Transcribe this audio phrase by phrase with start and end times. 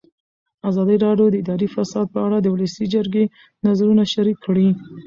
[0.69, 3.23] ازادي راډیو د اداري فساد په اړه د ولسي جرګې
[3.65, 4.67] نظرونه شریک کړي.